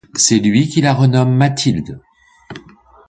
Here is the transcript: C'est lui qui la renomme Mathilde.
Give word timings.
C'est 0.15 0.39
lui 0.39 0.67
qui 0.67 0.81
la 0.81 0.95
renomme 0.95 1.35
Mathilde. 1.35 1.99